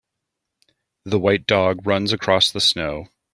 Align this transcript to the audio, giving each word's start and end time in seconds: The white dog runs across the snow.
The 1.05 1.19
white 1.19 1.45
dog 1.45 1.85
runs 1.85 2.11
across 2.11 2.49
the 2.49 2.59
snow. 2.59 3.09